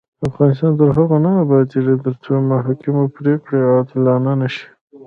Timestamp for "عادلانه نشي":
3.71-4.65